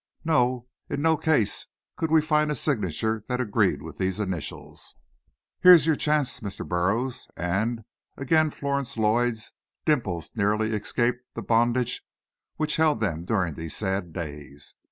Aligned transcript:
"No; 0.25 0.67
in 0.89 1.03
no 1.03 1.15
case 1.15 1.67
could 1.95 2.09
we 2.09 2.23
find 2.23 2.49
a 2.49 2.55
signature 2.55 3.23
that 3.27 3.39
agreed 3.39 3.83
with 3.83 3.99
these 3.99 4.19
initials." 4.19 4.95
"Here's 5.59 5.85
your 5.85 5.95
chance, 5.95 6.39
Mr. 6.39 6.67
Burroughs," 6.67 7.27
and 7.37 7.83
again 8.17 8.49
Florence 8.49 8.97
Lloyd's 8.97 9.51
dimples 9.85 10.31
nearly 10.35 10.71
escaped 10.73 11.21
the 11.35 11.43
bondage 11.43 12.01
which 12.55 12.77
held 12.77 12.99
them 12.99 13.25
during 13.25 13.53
these 13.53 13.75
sad 13.77 14.11
days. 14.11 14.73